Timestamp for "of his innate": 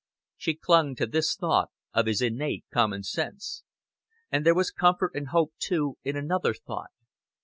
1.93-2.65